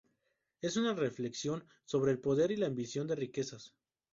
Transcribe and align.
Es 0.61 0.77
una 0.77 0.95
reflexión 0.95 1.63
sobre 1.85 2.11
el 2.11 2.17
poder 2.17 2.49
y 2.49 2.55
la 2.55 2.65
ambición 2.65 3.05
de 3.05 3.13
riquezas. 3.15 3.75